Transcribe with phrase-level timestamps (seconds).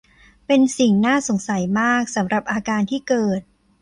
[0.47, 3.41] เป็นสิ่งน่าสงสัยมากสำหรับอาการที่เกิด